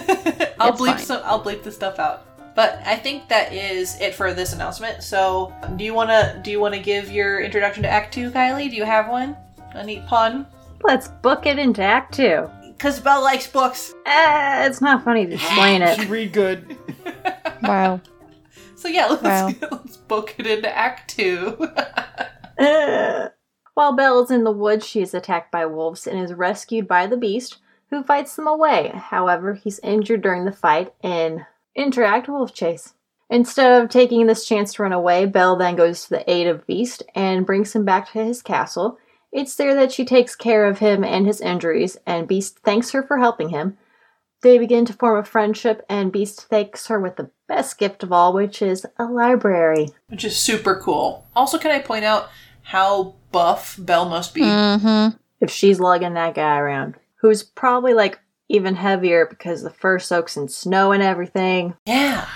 [0.60, 0.98] I'll It's bleep fine.
[0.98, 1.22] some.
[1.24, 2.24] I'll bleep the stuff out.
[2.54, 5.02] But I think that is it for this announcement.
[5.02, 8.68] So, do you wanna do you wanna give your introduction to Act Two, Kylie?
[8.70, 9.36] Do you have one?
[9.72, 10.46] A neat pun?
[10.82, 12.50] Let's book it into Act Two.
[12.62, 13.94] Because Belle likes books.
[14.06, 16.08] Eh, it's not funny to explain She it.
[16.08, 16.76] read good.
[17.62, 18.00] Wow.
[18.74, 19.50] So yeah, let's, Wow.
[19.70, 21.70] let's book it into Act Two.
[22.58, 23.28] Eh.
[23.76, 27.06] While Belle is in the woods, she is attacked by wolves and is rescued by
[27.06, 27.58] the beast,
[27.90, 28.90] who fights them away.
[28.94, 31.44] However, he's injured during the fight in
[31.76, 32.94] Entr'acte Wolf Chase.
[33.28, 36.66] Instead of taking this chance to run away, Belle then goes to the aid of
[36.66, 38.96] Beast and brings him back to his castle.
[39.30, 43.02] It's there that she takes care of him and his injuries, and Beast thanks her
[43.02, 43.76] for helping him.
[44.40, 48.10] They begin to form a friendship, and Beast thanks her with the best gift of
[48.10, 49.88] all, which is a library.
[50.08, 51.26] which is super cool.
[51.36, 52.30] Also, can I point out
[52.66, 54.40] how buff Belle must be?
[54.42, 55.16] Mm-hmm.
[55.40, 60.36] if she's lugging that guy around, who's probably like even heavier because the fur soaks
[60.36, 61.74] in snow and everything.
[61.86, 62.26] Yeah.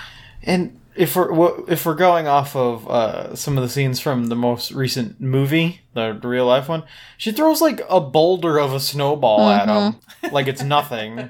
[0.43, 4.35] And if we're if we're going off of uh, some of the scenes from the
[4.35, 6.83] most recent movie, the real life one,
[7.17, 9.99] she throws like a boulder of a snowball at him,
[10.31, 11.29] like it's nothing.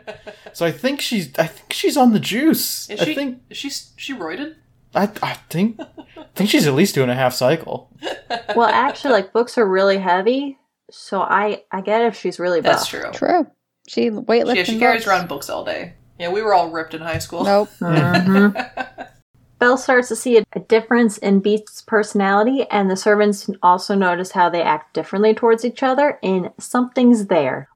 [0.54, 2.88] so I think she's I think she's on the juice.
[2.90, 3.16] Is I she?
[3.16, 3.70] think Is she?
[3.98, 4.56] She roided?
[4.95, 7.89] I I think I think she's at least doing a half cycle.
[8.56, 10.58] Well, actually, like books are really heavy,
[10.89, 12.73] so I I get if she's really buff.
[12.73, 13.12] That's true.
[13.13, 13.47] True.
[13.88, 14.56] She weightlifting.
[14.56, 15.08] Yeah, she carries books.
[15.08, 15.93] around books all day.
[16.19, 17.43] Yeah, we were all ripped in high school.
[17.43, 17.69] Nope.
[17.82, 19.08] Mhm.
[19.60, 24.32] Belle starts to see a, a difference in Beast's personality, and the servants also notice
[24.32, 26.17] how they act differently towards each other.
[26.23, 27.69] and something's there.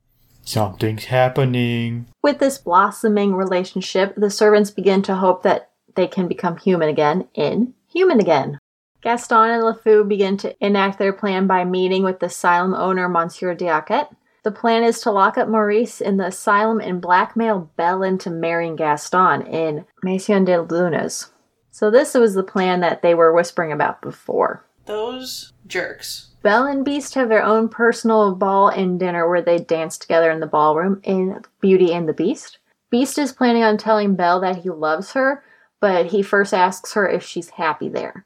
[0.44, 2.08] Something's happening.
[2.24, 7.28] With this blossoming relationship, the servants begin to hope that they can become human again
[7.34, 8.60] in Human Again.
[9.02, 13.54] Gaston and LeFou begin to enact their plan by meeting with the asylum owner, Monsieur
[13.54, 14.10] D'Arque.
[14.44, 18.76] The plan is to lock up Maurice in the asylum and blackmail Belle into marrying
[18.76, 21.32] Gaston in Maison de Lunas.
[21.72, 24.66] So this was the plan that they were whispering about before.
[24.86, 26.32] Those jerks.
[26.42, 30.40] Belle and Beast have their own personal ball and dinner where they dance together in
[30.40, 32.60] the ballroom in Beauty and the Beast.
[32.92, 35.44] Beast is planning on telling Belle that he loves her,
[35.80, 38.26] but he first asks her if she's happy there.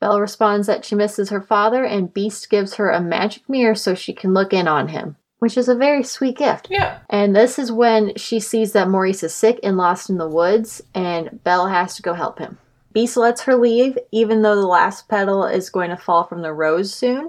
[0.00, 3.94] Belle responds that she misses her father, and Beast gives her a magic mirror so
[3.94, 6.68] she can look in on him, which is a very sweet gift.
[6.70, 7.00] Yeah.
[7.10, 10.82] And this is when she sees that Maurice is sick and lost in the woods,
[10.94, 12.58] and Belle has to go help him.
[12.92, 16.52] Beast lets her leave, even though the last petal is going to fall from the
[16.52, 17.28] rose soon.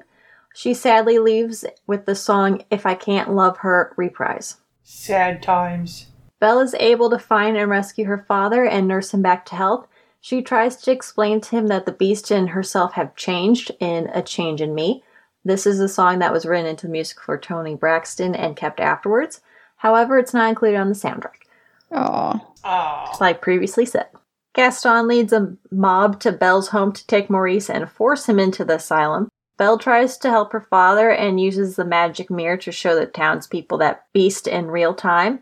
[0.53, 4.57] She sadly leaves with the song If I Can't Love Her reprise.
[4.83, 6.07] Sad times.
[6.41, 9.87] Belle is able to find and rescue her father and nurse him back to health.
[10.19, 14.23] She tries to explain to him that the beast and herself have changed in A
[14.23, 15.03] Change in Me.
[15.45, 19.41] This is a song that was written into music for Toni Braxton and kept afterwards.
[19.77, 21.45] However, it's not included on the soundtrack,
[21.91, 22.39] Aw.
[22.63, 23.17] Oh.
[23.19, 24.07] like previously said.
[24.53, 28.75] Gaston leads a mob to Belle's home to take Maurice and force him into the
[28.75, 29.29] asylum.
[29.57, 33.77] Belle tries to help her father and uses the magic mirror to show the townspeople
[33.77, 35.41] that beast in real time.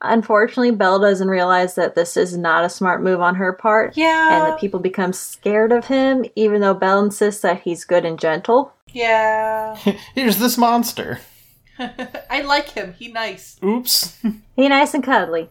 [0.00, 4.34] Unfortunately, Belle doesn't realize that this is not a smart move on her part, Yeah.
[4.34, 4.50] and Yeah.
[4.52, 8.72] the people become scared of him, even though Belle insists that he's good and gentle.
[8.92, 9.74] Yeah.
[10.14, 11.18] Here's this monster.
[12.30, 12.94] I like him.
[12.98, 13.56] He nice.
[13.62, 14.16] Oops.
[14.56, 15.48] He nice and cuddly.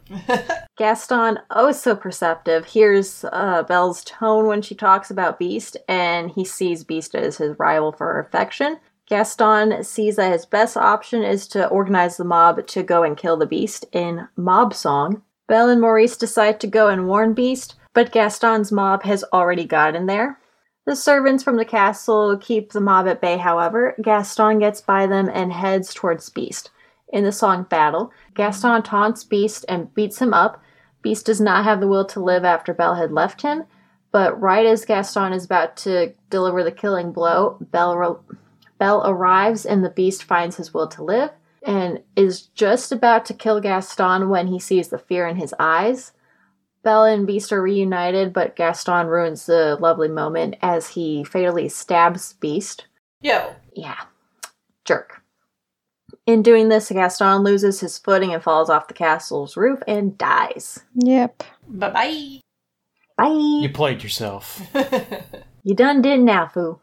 [0.77, 6.43] Gaston, oh so perceptive, hears uh, Belle's tone when she talks about Beast, and he
[6.43, 8.77] sees Beast as his rival for affection.
[9.07, 13.37] Gaston sees that his best option is to organize the mob to go and kill
[13.37, 15.21] the Beast in Mob Song.
[15.47, 20.07] Belle and Maurice decide to go and warn Beast, but Gaston's mob has already gotten
[20.07, 20.39] there.
[20.85, 23.95] The servants from the castle keep the mob at bay, however.
[24.01, 26.69] Gaston gets by them and heads towards Beast.
[27.13, 30.61] In the song Battle, Gaston taunts Beast and beats him up.
[31.01, 33.63] Beast does not have the will to live after Belle had left him,
[34.11, 38.37] but right as Gaston is about to deliver the killing blow, Belle, re-
[38.77, 41.31] Belle arrives and the Beast finds his will to live
[41.63, 46.13] and is just about to kill Gaston when he sees the fear in his eyes.
[46.83, 52.33] Belle and Beast are reunited, but Gaston ruins the lovely moment as he fatally stabs
[52.33, 52.85] Beast.
[53.21, 53.55] Yo.
[53.73, 53.99] Yeah.
[54.85, 55.21] Jerk.
[56.25, 60.79] In doing this, Gaston loses his footing and falls off the castle's roof and dies.
[60.95, 61.43] Yep.
[61.67, 62.39] Bye bye.
[63.17, 63.59] Bye.
[63.61, 64.61] You played yourself.
[65.67, 66.79] You done did now, foo.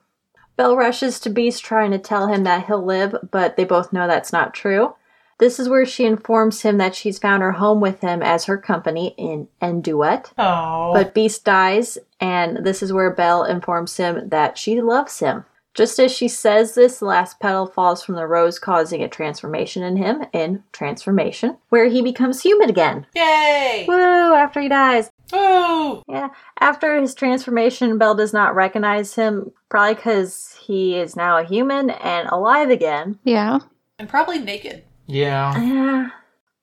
[0.56, 4.06] Belle rushes to Beast trying to tell him that he'll live, but they both know
[4.06, 4.94] that's not true.
[5.38, 8.56] This is where she informs him that she's found her home with him as her
[8.56, 10.32] company in End Duet.
[10.38, 10.92] Oh.
[10.94, 15.44] But Beast dies, and this is where Belle informs him that she loves him.
[15.74, 19.82] Just as she says this, the last petal falls from the rose, causing a transformation
[19.82, 23.06] in him in Transformation, where he becomes human again.
[23.16, 23.84] Yay!
[23.88, 24.34] Woo!
[24.34, 25.10] After he dies.
[25.32, 26.02] Woo!
[26.08, 26.28] Yeah.
[26.60, 31.90] After his transformation, Belle does not recognize him, probably because he is now a human
[31.90, 33.18] and alive again.
[33.24, 33.58] Yeah.
[33.98, 34.84] And probably naked.
[35.06, 35.60] Yeah.
[35.60, 36.10] Yeah.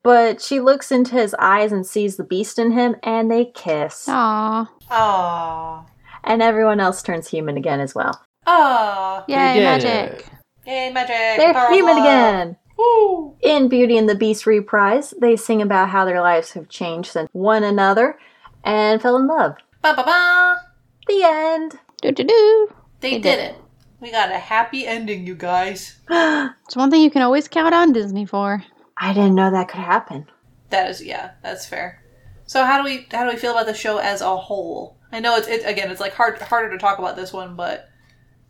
[0.04, 4.08] But she looks into his eyes and sees the beast in him, and they kiss.
[4.08, 4.71] Aw.
[4.89, 5.86] Aww.
[6.24, 8.24] And everyone else turns human again as well.
[8.52, 9.24] Aww.
[9.28, 9.90] Yay, magic.
[10.20, 10.26] it.
[10.66, 11.16] Yay, magic.
[11.40, 12.04] They're Power human love.
[12.06, 12.58] again!
[12.78, 13.36] Woo!
[13.42, 17.30] In Beauty and the Beast reprise, they sing about how their lives have changed since
[17.32, 18.18] one another
[18.64, 19.56] and fell in love.
[19.82, 20.58] Ba ba ba.
[21.08, 21.80] The end.
[22.02, 22.68] Do do do.
[23.00, 23.56] They, They did did it.
[24.00, 26.00] We got a happy ending, you guys.
[26.10, 28.64] It's one thing you can always count on Disney for.
[28.98, 30.26] I didn't know that could happen.
[30.70, 32.02] That is, yeah, that's fair.
[32.46, 34.98] So how do we how do we feel about the show as a whole?
[35.12, 37.90] I know it's it, again it's like hard harder to talk about this one, but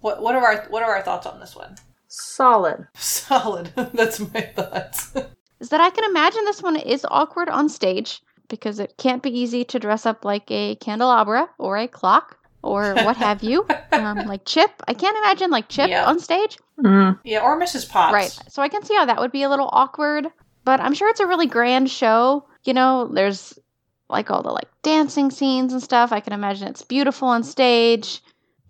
[0.02, 1.76] what what are our what are our thoughts on this one?
[2.08, 2.88] Solid.
[2.98, 3.72] Solid.
[3.94, 5.14] that's my thoughts.
[5.60, 9.30] Is that I can imagine this one is awkward on stage because it can't be
[9.40, 13.66] easy to dress up like a candelabra or a clock or what have you.
[13.94, 14.72] Um, like Chip.
[14.88, 16.06] I can't imagine like Chip Yeah.
[16.06, 16.58] on stage.
[16.80, 17.20] Mm.
[17.26, 17.88] yeah, or Mrs.
[17.90, 18.14] Potts.
[18.14, 18.40] Right.
[18.50, 20.28] So I can see how that would be a little awkward,
[20.64, 22.48] but I'm sure it's a really grand show.
[22.64, 23.60] You know, there's
[24.10, 26.12] like all the like dancing scenes and stuff.
[26.14, 28.22] I can imagine it's beautiful on stage.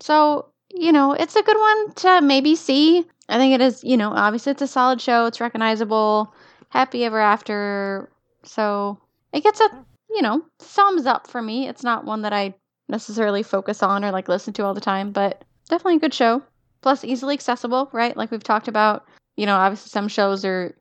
[0.02, 3.05] So, you know, it's a good one to maybe see.
[3.29, 5.25] I think it is, you know, obviously it's a solid show.
[5.25, 6.34] It's recognizable.
[6.69, 8.10] Happy ever after.
[8.43, 8.99] So
[9.34, 9.69] it gets a,
[10.10, 11.67] you know, thumbs up for me.
[11.67, 12.55] It's not one that I
[12.89, 16.43] necessarily focus on or like listen to all the time, but definitely a good show
[16.81, 18.17] plus easily accessible, right?
[18.17, 19.05] Like we've talked about,
[19.38, 20.75] you know, obviously some shows are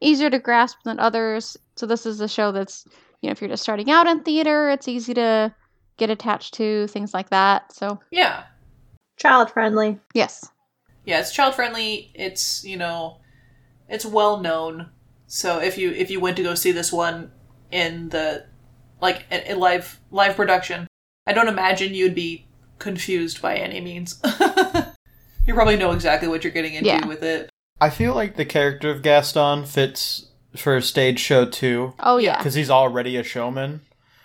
[0.00, 1.56] easier to grasp than others.
[1.76, 2.86] So this is a show that's,
[3.20, 5.54] you know, if you're just starting out in theater, it's easy to
[5.98, 7.72] get attached to things like that.
[7.72, 8.44] So, Yeah.
[9.20, 9.98] Child friendly.
[10.14, 10.48] yes.
[11.04, 12.10] Yeah, it's child friendly.
[12.14, 13.18] It's, you know,
[13.88, 14.90] it's well known.
[15.26, 17.30] So if you if you went to go see this one
[17.70, 18.46] in the
[19.00, 20.86] like a, a live live production,
[21.26, 22.46] I don't imagine you'd be
[22.78, 24.20] confused by any means.
[25.46, 27.06] You probably know exactly what you're getting into Yeah.
[27.06, 27.48] with it.
[27.80, 32.32] I feel like the character of Gaston fits for a stage show too, Oh Yeah.
[32.32, 32.36] yeah.
[32.38, 33.80] because he's already a showman.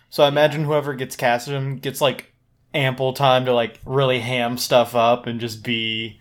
[0.09, 2.34] So I imagine whoever gets casted him gets like
[2.75, 6.19] ample time to like really ham stuff up and just be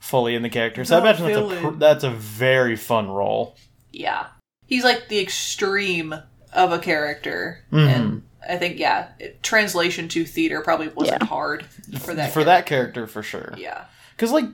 [0.00, 0.84] fully in the character.
[0.84, 3.56] So I The imagine that's a pr- that's a very fun role.
[3.92, 4.26] Yeah.
[4.66, 6.14] He's like the extreme
[6.52, 7.64] of a character.
[7.72, 7.86] Mhm.
[7.88, 11.26] And I think, yeah, it, translation to theater probably wasn't Yeah.
[11.28, 11.66] hard
[11.98, 12.32] for that.
[12.32, 13.54] for that character for sure.
[13.56, 13.84] Yeah.
[14.14, 14.46] Because like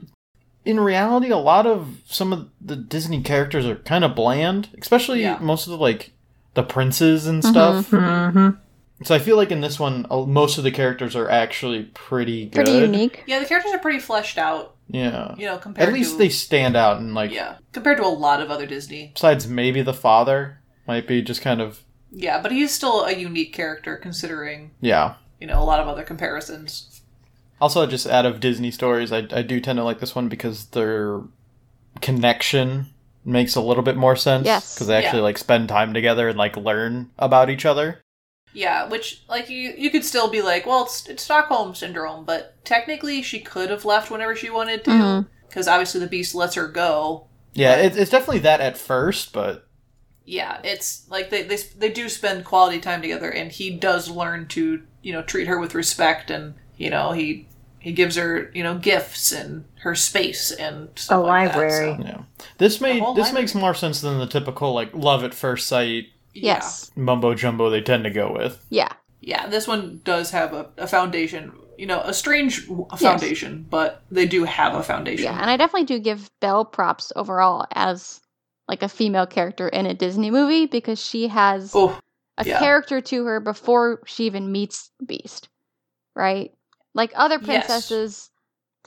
[0.65, 5.21] in reality, a lot of some of the Disney characters are kind of bland, especially
[5.21, 5.37] Yeah.
[5.39, 6.11] most of the like
[6.55, 7.89] the princes and stuff.
[7.91, 8.49] Mm-hmm.
[9.03, 12.45] So I feel like in this one, uh, most of the characters are actually pretty
[12.45, 12.65] good.
[12.65, 13.23] Pretty unique.
[13.27, 15.35] Yeah, the characters are pretty fleshed out, Yeah.
[15.37, 16.17] you know, compared At least to.
[16.17, 17.31] they stand out and like.
[17.31, 17.55] Yeah.
[17.73, 19.11] Compared to a lot of other Disney.
[19.13, 23.53] Besides, maybe the father might be just kind of Yeah, but he's still a unique
[23.53, 25.15] character considering, yeah.
[25.39, 27.01] you know, a lot of other comparisons.
[27.61, 30.65] Also, just out of Disney stories, I I do tend to like this one because
[30.67, 31.21] their
[32.01, 32.87] connection
[33.25, 34.45] makes a little bit more sense.
[34.45, 34.73] Yes.
[34.75, 35.23] Because they actually Yeah.
[35.23, 38.03] like spend time together and like learn about each other.
[38.53, 42.63] Yeah, which like you you could still be like, well, it's, it's Stockholm syndrome, but
[42.63, 45.27] technically she could have left whenever she wanted to, mm-hmm.
[45.47, 47.27] because obviously the beast lets her go.
[47.53, 49.67] Yeah, it, it's definitely that at first, but
[50.25, 54.47] Yeah, it's like they, they they do spend quality time together, and he does learn
[54.49, 58.63] to you know treat her with respect, and you know he he gives her you
[58.63, 61.97] know gifts and her space and stuff A like that, library.
[61.97, 62.21] so- yeah,
[62.57, 63.33] this made this library.
[63.33, 66.12] makes more sense than the typical like love at first sight yeah.
[66.33, 66.91] Yes.
[66.95, 68.65] mumbo jumbo they tend to go with.
[68.69, 68.89] Yeah.
[69.21, 74.03] Yeah, this one does have a, a foundation, you know, a strange w- foundation, but
[74.11, 75.25] they do have a foundation.
[75.25, 75.39] Yeah.
[75.39, 78.19] And I definitely do give Belle props overall as
[78.67, 81.97] like a female character in a Disney movie because she has Oh,
[82.37, 82.59] a yeah.
[82.59, 85.47] character to her before she even meets Beast.
[86.15, 86.51] Right?
[86.93, 87.45] Like other Yes.
[87.45, 88.29] princesses,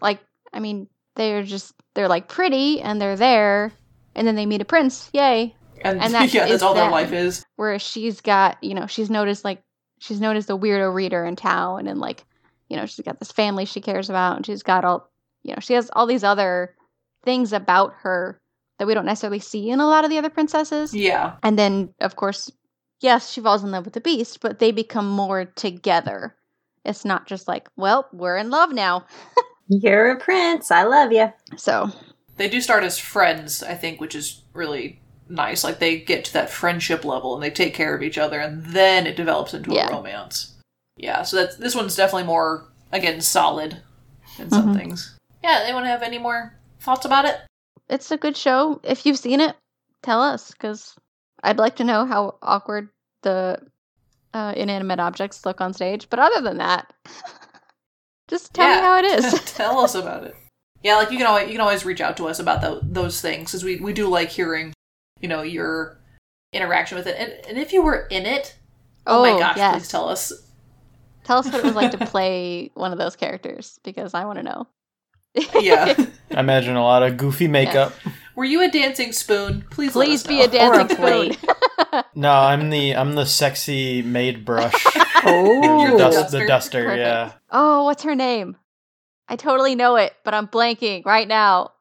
[0.00, 0.20] like
[0.52, 3.72] I mean, they're just they're like pretty and they're there
[4.14, 5.08] and then they meet a prince.
[5.14, 5.56] Yay.
[5.90, 7.44] And, and that yeah, that's all their life is.
[7.56, 9.62] whereas she's got you know she's noticed like
[9.98, 12.24] she's known as the weirdo reader in town and like
[12.68, 15.10] you know she's got this family she cares about and she's got all
[15.42, 16.74] you know she has all these other
[17.24, 18.40] things about her
[18.78, 21.94] that we don't necessarily see in a lot of the other princesses Yeah, and then
[22.00, 22.50] of course
[23.00, 26.34] yes she falls in love with the beast but they become more together
[26.84, 29.04] it's not just like well we're in love now
[29.68, 30.70] You're a prince.
[30.70, 31.32] I love you.
[31.56, 31.90] so
[32.36, 35.64] they do start as friends, I think, which is really nice.
[35.64, 38.64] Like they get to that friendship level and they take care of each other, and
[38.66, 39.88] then it develops into Yeah.
[39.88, 40.54] a romance.
[40.96, 43.82] Yeah, so that's this one's definitely more again solid
[44.38, 44.78] in some Mhm.
[44.78, 45.16] things.
[45.42, 47.40] Yeah, anyone have any more thoughts about it?
[47.88, 49.54] it's a good show if you've seen it
[50.02, 50.96] tell us because
[51.44, 52.88] i'd like to know how awkward
[53.22, 53.56] the
[54.34, 56.92] uh, inanimate objects look on stage but other than that
[58.28, 60.34] just tell me how it is Tell us about it.
[60.82, 63.20] Yeah, like you can always you can always reach out to us about tho- those
[63.20, 64.72] things because we we do like hearing,
[65.26, 65.98] you know, your
[66.52, 67.16] interaction with it.
[67.18, 68.54] And, and if you were in it,
[69.08, 69.74] oh, my oh, gosh, yes.
[69.74, 70.32] please tell us.
[71.24, 74.38] tell us what it was like to play one of those characters because i want
[74.38, 74.68] to know
[75.60, 75.94] Yeah,
[76.30, 77.92] I imagine a lot of goofy makeup.
[78.36, 79.64] were you a dancing spoon?
[79.70, 80.44] Please, let please us be know.
[80.44, 84.72] a dancing a spoon No, I'm the I'm the sexy maid brush.
[85.24, 86.38] Oh, You're the Dust- duster.
[86.38, 87.00] the duster, Perfect.
[87.00, 87.32] yeah.
[87.50, 88.56] oh what's her name
[89.28, 91.72] i totally know it but i'm blanking right now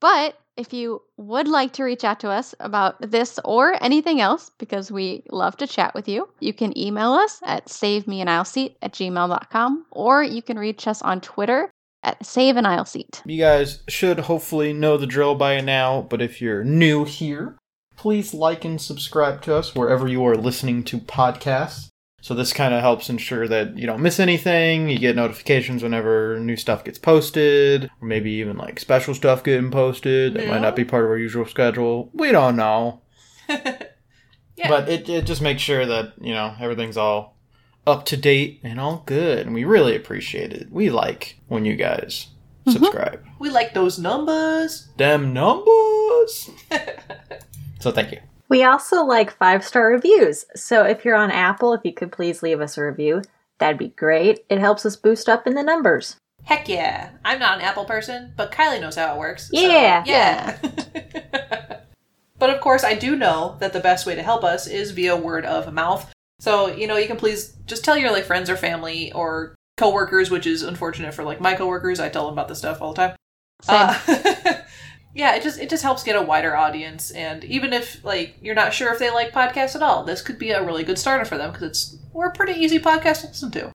[0.00, 4.50] but if you would like to reach out to us about this or anything else,
[4.58, 9.86] because we love to chat with you, you can email us at savemeanaisleseat at gmail.com
[9.92, 11.70] or you can reach us on Twitter
[12.02, 13.22] at save an aisle seat.
[13.24, 17.56] You guys should hopefully know the drill by now, but if you're new here,
[17.96, 21.88] please like and subscribe to us wherever you are listening to podcasts.
[22.28, 24.90] So this kind of helps ensure that you don't miss anything.
[24.90, 29.70] You get notifications whenever new stuff gets posted, or maybe even like special stuff getting
[29.70, 32.10] posted that might not be part of our usual schedule.
[32.12, 33.00] We don't know.
[33.48, 33.78] yeah,
[34.68, 37.38] But it, it just makes sure that, you know, everything's all
[37.86, 39.46] up to date and all good.
[39.46, 40.70] And we really appreciate it.
[40.70, 42.26] We like when you guys
[42.66, 42.72] Mhm.
[42.74, 43.24] subscribe.
[43.38, 44.88] we like those numbers.
[44.98, 46.50] Them numbers.
[47.80, 48.18] so thank you.
[48.48, 50.46] We also like five star reviews.
[50.54, 53.22] So if you're on Apple, if you could please leave us a review,
[53.58, 54.40] that'd be great.
[54.48, 56.16] It helps us boost up in the numbers.
[56.44, 57.10] Heck yeah!
[57.24, 59.50] I'm not an Apple person, but Kylie knows how it works.
[59.52, 60.02] so Yeah.
[60.06, 60.58] yeah.
[62.38, 65.16] but of course, I do know that the best way to help us is via
[65.16, 66.10] word of mouth.
[66.40, 70.30] So you know, you can please just tell your like friends or family or coworkers,
[70.30, 72.00] which is unfortunate for like my coworkers.
[72.00, 73.16] I tell them about this stuff all the time.
[73.68, 73.98] Uh,
[75.14, 78.54] yeah, it just it just helps get a wider audience, and even if like you're
[78.54, 81.24] not sure if they like podcasts at all, this could be a really good starter
[81.24, 83.72] for them because it's we're a pretty easy podcast to listen to.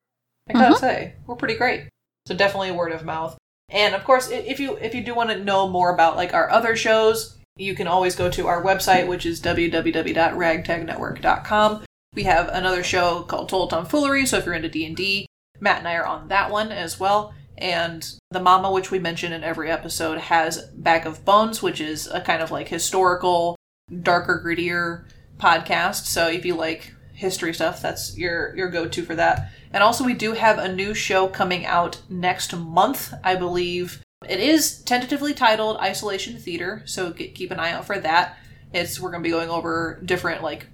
[0.49, 0.79] I gotta mm-hmm.
[0.79, 1.87] say, we're pretty great.
[2.25, 3.37] So definitely word of mouth.
[3.69, 6.49] And of course, if you if you do want to know more about like our
[6.49, 11.85] other shows, you can always go to our website, which is www.ragtagnetwork.com.
[12.13, 15.25] We have another show called Total Tomfoolery, so if you're into D&D,
[15.59, 17.33] Matt and I are on that one as well.
[17.63, 22.07] And The Mama, which we mention in every episode, has Bag of Bones, which is
[22.07, 23.55] a kind of like historical,
[24.01, 25.05] darker, grittier
[25.39, 26.05] podcast.
[26.07, 29.49] So if you like history stuff, that's your your go-to for that.
[29.71, 34.01] And also we do have a new show coming out next month, I believe.
[34.27, 38.37] It is tentatively titled Isolation Theater, so get, keep an eye out for that.
[38.73, 40.67] It's we're going to be going over different like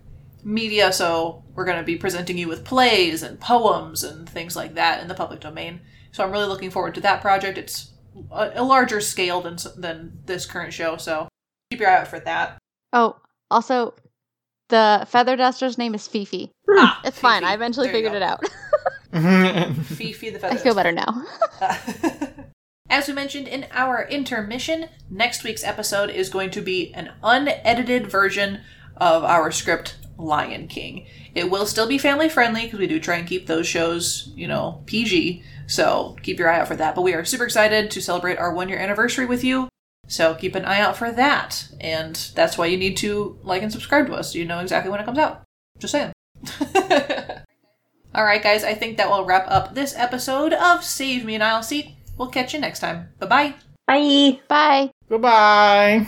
[0.44, 4.74] media, so we're going to be presenting you with plays and poems and things like
[4.74, 5.82] that in the public domain.
[6.12, 7.58] So I'm really looking forward to that project.
[7.58, 7.92] It's
[8.32, 11.28] a, a larger scale than than this current show, so
[11.72, 12.58] keep your eye out for that.
[12.94, 13.18] Oh,
[13.52, 13.94] also,
[14.70, 16.52] the feather duster's name is Fifi.
[16.72, 17.44] Ah, It's fine.
[17.44, 18.44] I eventually There figured it out.
[19.86, 20.54] Fifi the feather.
[20.54, 21.26] I feel better now.
[22.92, 28.08] As we mentioned in our intermission, next week's episode is going to be an unedited
[28.08, 28.62] version
[28.98, 31.06] of our script Lion King.
[31.40, 34.48] It will still be family friendly because we do try and keep those shows, you
[34.48, 35.44] know, PG.
[35.68, 36.96] So keep your eye out for that.
[36.96, 39.70] But we are super excited to celebrate our one year anniversary with you.
[40.08, 41.70] So keep an eye out for that.
[41.80, 44.92] And that's why you need to like and subscribe to us so you know exactly
[44.92, 45.44] when it comes out.
[45.78, 46.12] Just saying.
[48.16, 51.42] All right, guys, I think that will wrap up this episode of Save Me an
[51.42, 51.92] Aisle Seat.
[52.18, 53.10] We'll catch you next time.
[53.20, 53.56] Bye bye.
[53.88, 54.40] Bye.
[54.48, 54.92] Bye.
[55.08, 56.08] Goodbye.